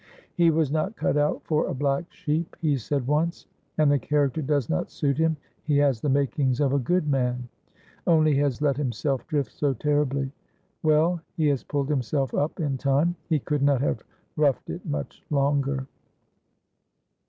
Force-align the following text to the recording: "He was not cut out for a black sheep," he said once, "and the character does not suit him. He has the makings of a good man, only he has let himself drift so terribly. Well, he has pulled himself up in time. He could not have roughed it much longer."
"He 0.33 0.49
was 0.49 0.71
not 0.71 0.95
cut 0.95 1.15
out 1.15 1.43
for 1.43 1.67
a 1.67 1.75
black 1.75 2.11
sheep," 2.11 2.55
he 2.59 2.75
said 2.75 3.05
once, 3.05 3.45
"and 3.77 3.91
the 3.91 3.99
character 3.99 4.41
does 4.41 4.67
not 4.67 4.89
suit 4.89 5.19
him. 5.19 5.37
He 5.65 5.77
has 5.77 6.01
the 6.01 6.09
makings 6.09 6.59
of 6.59 6.73
a 6.73 6.79
good 6.79 7.07
man, 7.07 7.47
only 8.07 8.33
he 8.33 8.39
has 8.39 8.63
let 8.63 8.77
himself 8.77 9.27
drift 9.27 9.51
so 9.51 9.75
terribly. 9.75 10.31
Well, 10.81 11.21
he 11.37 11.49
has 11.49 11.63
pulled 11.63 11.89
himself 11.89 12.33
up 12.33 12.59
in 12.59 12.79
time. 12.79 13.15
He 13.29 13.37
could 13.37 13.61
not 13.61 13.81
have 13.81 14.01
roughed 14.37 14.71
it 14.71 14.83
much 14.87 15.23
longer." 15.29 15.85